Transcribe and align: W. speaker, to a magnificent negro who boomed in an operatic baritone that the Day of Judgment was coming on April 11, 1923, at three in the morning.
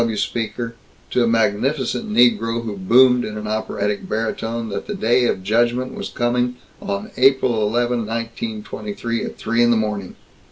W. 0.01 0.17
speaker, 0.17 0.73
to 1.11 1.23
a 1.23 1.27
magnificent 1.27 2.09
negro 2.11 2.63
who 2.63 2.75
boomed 2.75 3.23
in 3.23 3.37
an 3.37 3.45
operatic 3.45 4.09
baritone 4.09 4.69
that 4.69 4.87
the 4.87 4.95
Day 4.95 5.25
of 5.25 5.43
Judgment 5.43 5.93
was 5.93 6.09
coming 6.09 6.55
on 6.81 7.11
April 7.17 7.61
11, 7.61 7.99
1923, 8.07 9.23
at 9.25 9.37
three 9.37 9.61
in 9.61 9.69
the 9.69 9.77
morning. 9.77 10.15